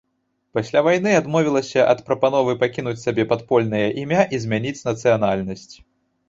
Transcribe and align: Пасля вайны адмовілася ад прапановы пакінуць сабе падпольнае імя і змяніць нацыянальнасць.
Пасля 0.59 0.79
вайны 0.85 1.11
адмовілася 1.17 1.79
ад 1.93 1.99
прапановы 2.07 2.55
пакінуць 2.63 2.95
сабе 3.03 3.27
падпольнае 3.35 3.83
імя 4.05 4.25
і 4.37 4.41
змяніць 4.47 4.75
нацыянальнасць. 4.89 5.71